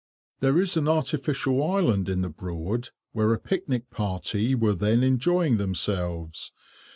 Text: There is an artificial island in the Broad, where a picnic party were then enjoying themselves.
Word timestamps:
There 0.39 0.59
is 0.59 0.77
an 0.77 0.87
artificial 0.87 1.63
island 1.63 2.09
in 2.09 2.21
the 2.23 2.29
Broad, 2.29 2.89
where 3.11 3.33
a 3.35 3.39
picnic 3.39 3.91
party 3.91 4.55
were 4.55 4.73
then 4.73 5.03
enjoying 5.03 5.57
themselves. 5.57 6.51